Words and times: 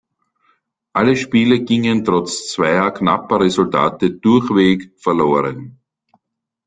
Alle 0.93 1.15
Spiele 1.15 1.59
gingen 1.63 2.03
trotz 2.03 2.47
zweier 2.47 2.89
knapper 2.89 3.39
Resultate 3.41 4.09
durchweg 4.09 4.93
verloren. 4.99 5.77